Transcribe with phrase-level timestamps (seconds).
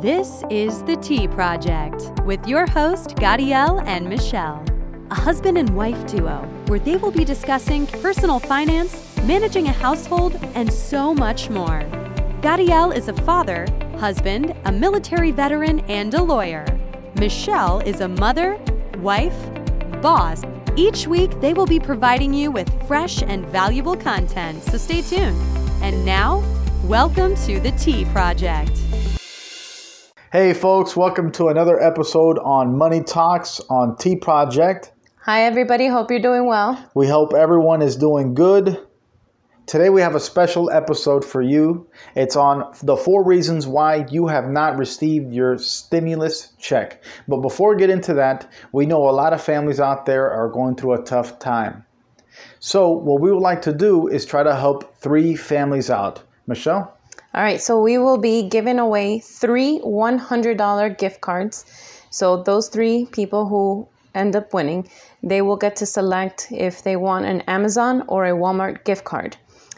[0.00, 4.64] This is The Tea Project with your host, Gadiel and Michelle,
[5.10, 10.36] a husband and wife duo where they will be discussing personal finance, managing a household,
[10.54, 11.80] and so much more.
[12.42, 13.66] Gadiel is a father,
[13.98, 16.64] husband, a military veteran, and a lawyer.
[17.18, 18.56] Michelle is a mother,
[18.98, 19.34] wife,
[20.00, 20.44] boss.
[20.76, 25.36] Each week, they will be providing you with fresh and valuable content, so stay tuned.
[25.82, 26.44] And now,
[26.84, 28.80] welcome to The Tea Project.
[30.30, 34.92] Hey, folks, welcome to another episode on Money Talks on Tea Project.
[35.22, 35.86] Hi, everybody.
[35.86, 36.78] Hope you're doing well.
[36.94, 38.78] We hope everyone is doing good.
[39.64, 41.88] Today, we have a special episode for you.
[42.14, 47.02] It's on the four reasons why you have not received your stimulus check.
[47.26, 50.50] But before we get into that, we know a lot of families out there are
[50.50, 51.86] going through a tough time.
[52.60, 56.22] So, what we would like to do is try to help three families out.
[56.46, 56.97] Michelle?
[57.38, 61.64] All right, so we will be giving away three $100 gift cards.
[62.10, 64.88] So, those three people who end up winning,
[65.22, 69.36] they will get to select if they want an Amazon or a Walmart gift card.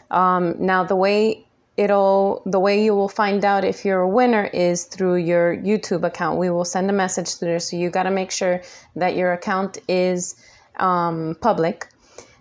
[0.09, 1.45] Um, now, the way
[1.77, 6.03] it'll the way you will find out if you're a winner is through your YouTube
[6.03, 6.39] account.
[6.39, 8.63] We will send a message to there, so you got to make sure
[8.95, 10.35] that your account is
[10.77, 11.89] um, public.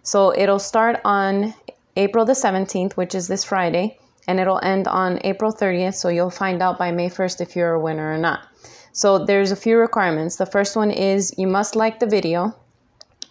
[0.02, 1.52] So it'll start on
[1.94, 3.99] April the 17th, which is this Friday,
[4.30, 5.94] and it'll end on April 30th.
[5.94, 8.46] So you'll find out by May 1st if you're a winner or not.
[8.92, 10.36] So there's a few requirements.
[10.36, 12.54] The first one is you must like the video.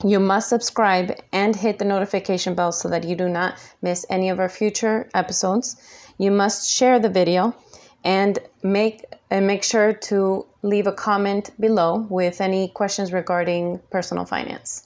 [0.04, 4.28] You must subscribe and hit the notification bell so that you do not miss any
[4.30, 5.78] of our future episodes.
[6.18, 7.56] You must share the video
[8.04, 14.26] and make and make sure to leave a comment below with any questions regarding personal
[14.26, 14.86] finance.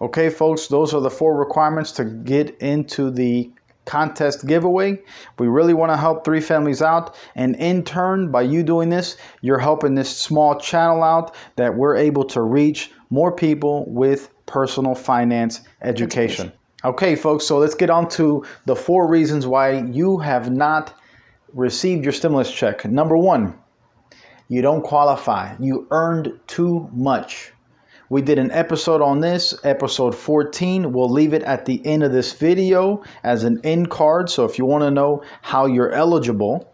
[0.00, 3.52] Okay, folks, those are the four requirements to get into the
[3.88, 5.00] contest giveaway.
[5.38, 7.16] We really want to help three families out.
[7.34, 11.96] And in turn, by you doing this, you're helping this small channel out that we're
[11.96, 16.46] able to reach more people with personal finance education.
[16.46, 16.52] education.
[16.84, 20.94] Okay, folks, so let's get on to the four reasons why you have not
[21.52, 22.84] received your stimulus check.
[22.84, 23.58] Number one,
[24.48, 25.56] you don't qualify.
[25.58, 27.52] You earned too much.
[28.10, 30.94] We did an episode on this, episode 14.
[30.94, 34.30] We'll leave it at the end of this video as an end card.
[34.30, 36.72] So if you want to know how you're eligible,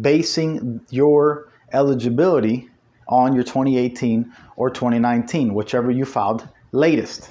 [0.00, 2.68] basing your eligibility
[3.06, 7.30] on your 2018 or 2019, whichever you filed latest.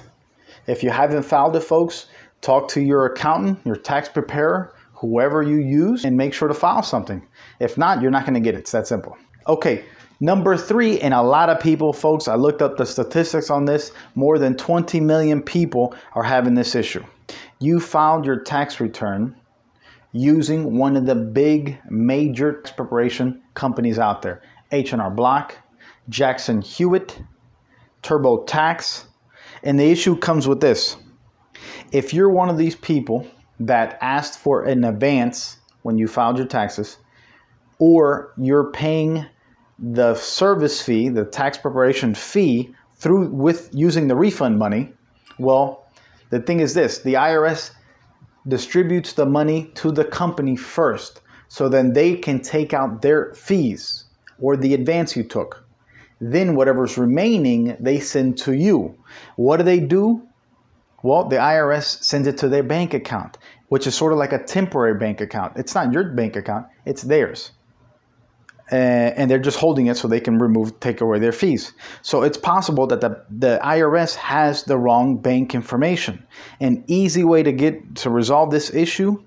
[0.66, 2.06] If you haven't filed it, folks,
[2.40, 6.82] talk to your accountant, your tax preparer, whoever you use, and make sure to file
[6.82, 7.26] something.
[7.58, 8.60] If not, you're not going to get it.
[8.60, 9.18] It's that simple.
[9.46, 9.84] Okay,
[10.18, 13.92] number three, and a lot of people, folks, I looked up the statistics on this,
[14.14, 17.04] more than 20 million people are having this issue.
[17.58, 19.36] You filed your tax return
[20.12, 24.42] using one of the big major tax preparation companies out there
[24.72, 25.56] H&R Block,
[26.08, 27.20] Jackson Hewitt,
[28.02, 29.04] TurboTax.
[29.62, 30.96] And the issue comes with this.
[31.92, 33.26] If you're one of these people
[33.60, 36.96] that asked for an advance when you filed your taxes,
[37.78, 39.26] or you're paying
[39.78, 44.92] the service fee, the tax preparation fee through with using the refund money,
[45.38, 45.86] well,
[46.30, 47.70] the thing is this, the IRS
[48.46, 51.20] distributes the money to the company first.
[51.48, 54.04] So then they can take out their fees
[54.38, 55.64] or the advance you took.
[56.20, 58.96] Then whatever's remaining, they send to you.
[59.36, 60.22] What do they do?
[61.02, 63.38] Well, the IRS sends it to their bank account,
[63.68, 65.54] which is sort of like a temporary bank account.
[65.56, 67.52] It's not your bank account, it's theirs.
[68.72, 68.76] Uh,
[69.16, 71.72] and they're just holding it so they can remove, take away their fees.
[72.02, 76.24] So it's possible that the, the IRS has the wrong bank information.
[76.60, 79.22] An easy way to get to resolve this issue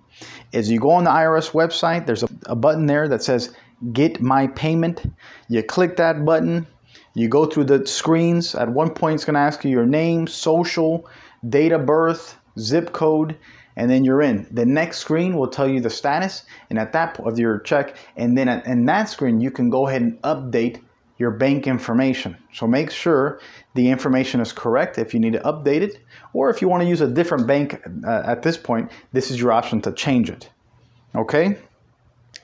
[0.54, 3.54] is you go on the IRS website, there's a, a button there that says
[3.92, 5.04] Get My Payment.
[5.50, 6.66] You click that button,
[7.14, 8.56] you go through the screens.
[8.56, 11.10] At one point, it's going to ask you your name, social,
[11.48, 13.38] date of birth, zip code,
[13.76, 14.48] and then you're in.
[14.52, 18.38] The next screen will tell you the status and at that of your check, and
[18.38, 20.82] then in that screen you can go ahead and update
[21.18, 22.38] your bank information.
[22.54, 23.40] So make sure
[23.76, 26.00] the information is correct if you need to update it,
[26.34, 29.40] or if you want to use a different bank uh, at this point, this is
[29.40, 30.50] your option to change it.
[31.16, 31.58] Okay?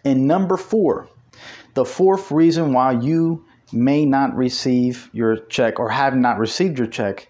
[0.05, 1.09] And number four,
[1.73, 6.87] the fourth reason why you may not receive your check or have not received your
[6.87, 7.27] check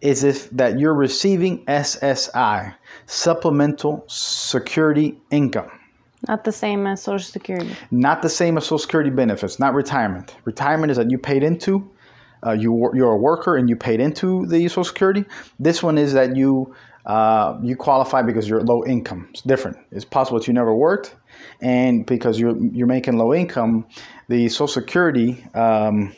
[0.00, 2.74] is if that you're receiving SSI,
[3.06, 5.70] supplemental security income.
[6.28, 7.74] Not the same as Social Security.
[7.90, 10.34] Not the same as Social Security benefits, not retirement.
[10.44, 11.90] Retirement is that you paid into,
[12.46, 15.24] uh, you, you're a worker and you paid into the Social Security.
[15.58, 16.74] This one is that you
[17.06, 19.28] uh, you qualify because you're low income.
[19.30, 19.78] It's different.
[19.90, 21.14] It's possible that you never worked,
[21.62, 23.86] and because you're you're making low income,
[24.28, 26.14] the Social Security um,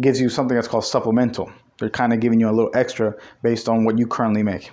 [0.00, 1.50] gives you something that's called supplemental.
[1.80, 4.70] They're kind of giving you a little extra based on what you currently make.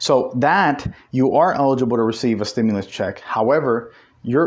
[0.00, 3.20] So that you are eligible to receive a stimulus check.
[3.20, 3.92] However,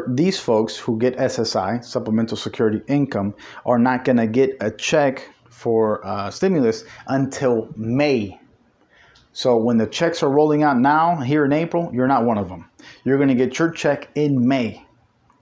[0.07, 3.35] these folks who get SSI, supplemental security income,
[3.65, 8.39] are not going to get a check for uh, stimulus until May.
[9.33, 12.49] So when the checks are rolling out now here in April, you're not one of
[12.49, 12.69] them.
[13.05, 14.85] You're going to get your check in May.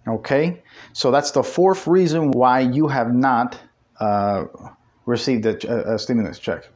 [0.07, 0.61] Okay?
[0.93, 3.59] So that's the fourth reason why you have not
[3.99, 4.45] uh,
[5.09, 6.67] received a, a, stimulus check.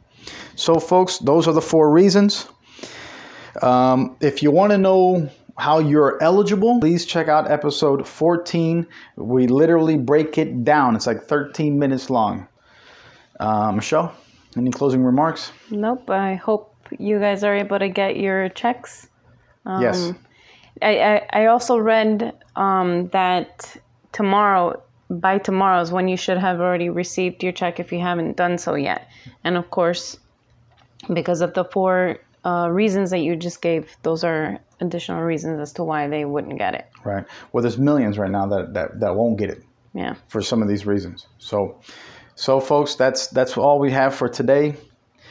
[0.55, 2.47] So, folks, those are the four reasons.
[3.61, 8.87] Um, if you want to know how you're eligible, please check out episode 14.
[9.15, 12.47] We literally break it down, it's like 13 minutes long.
[13.39, 14.15] Uh, Michelle,
[14.57, 15.51] any closing remarks?
[15.69, 16.09] Nope.
[16.09, 19.07] I hope you guys are able to get your checks.
[19.65, 20.13] Um, yes.
[20.81, 23.75] I, I, I also read um, that
[24.11, 24.81] tomorrow
[25.19, 28.57] by tomorrow is when you should have already received your check if you haven't done
[28.57, 29.09] so yet.
[29.43, 30.17] And of course,
[31.11, 35.73] because of the four uh, reasons that you just gave, those are additional reasons as
[35.73, 36.85] to why they wouldn't get it.
[37.03, 37.25] Right.
[37.51, 39.63] Well, there's millions right now that, that, that won't get it.
[39.93, 40.15] Yeah.
[40.27, 41.27] For some of these reasons.
[41.37, 41.79] So,
[42.35, 44.75] so folks, that's that's all we have for today.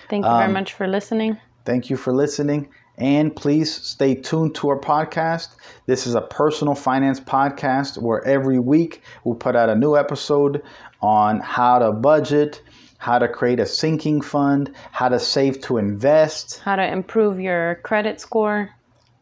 [0.09, 1.37] Thank you um, very much for listening.
[1.65, 2.69] Thank you for listening.
[2.99, 5.49] And please stay tuned to our podcast.
[5.87, 10.63] This is a personal finance podcast where every week we put out a new episode
[11.01, 12.63] on how to budget,
[12.99, 17.77] how to create a sinking fund, how to save to invest, how to improve your
[17.83, 18.71] credit score,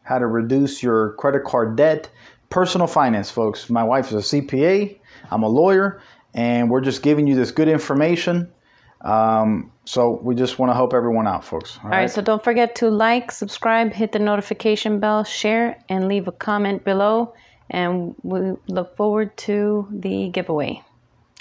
[0.03, 2.09] how to reduce your credit card debt.
[2.49, 3.69] Personal finance, folks.
[3.69, 4.99] My wife is a CPA,
[5.31, 6.01] I'm a lawyer,
[6.33, 8.51] and we're just giving you this good information
[9.03, 11.77] um, so we just want to help everyone out, folks.
[11.77, 11.97] All, all right?
[12.01, 12.11] right.
[12.11, 16.83] So don't forget to like, subscribe, hit the notification bell, share, and leave a comment
[16.83, 17.33] below.
[17.69, 20.83] And we look forward to the giveaway.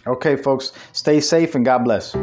[0.07, 0.73] Okay, folks.
[0.93, 2.15] Stay safe and God bless.